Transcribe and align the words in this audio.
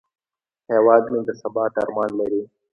هیواد 0.71 1.03
مې 1.11 1.19
د 1.27 1.29
ثبات 1.41 1.73
ارمان 1.83 2.09
لري 2.19 2.41